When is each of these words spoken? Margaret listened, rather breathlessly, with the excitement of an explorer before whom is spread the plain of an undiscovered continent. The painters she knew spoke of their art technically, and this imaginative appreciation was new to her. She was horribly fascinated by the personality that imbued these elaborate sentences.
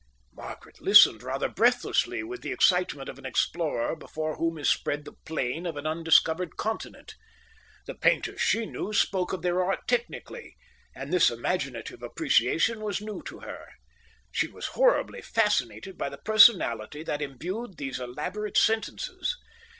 Margaret 0.33 0.81
listened, 0.81 1.21
rather 1.21 1.47
breathlessly, 1.47 2.23
with 2.23 2.41
the 2.41 2.51
excitement 2.51 3.07
of 3.07 3.19
an 3.19 3.25
explorer 3.27 3.95
before 3.95 4.37
whom 4.37 4.57
is 4.57 4.67
spread 4.67 5.05
the 5.05 5.11
plain 5.13 5.67
of 5.67 5.77
an 5.77 5.85
undiscovered 5.85 6.57
continent. 6.57 7.13
The 7.85 7.93
painters 7.93 8.41
she 8.41 8.65
knew 8.65 8.93
spoke 8.93 9.31
of 9.31 9.43
their 9.43 9.63
art 9.63 9.87
technically, 9.87 10.55
and 10.95 11.13
this 11.13 11.29
imaginative 11.29 12.01
appreciation 12.01 12.81
was 12.81 12.99
new 12.99 13.21
to 13.27 13.41
her. 13.41 13.67
She 14.31 14.47
was 14.47 14.69
horribly 14.73 15.21
fascinated 15.21 15.99
by 15.99 16.09
the 16.09 16.17
personality 16.17 17.03
that 17.03 17.21
imbued 17.21 17.77
these 17.77 17.99
elaborate 17.99 18.57
sentences. 18.57 19.37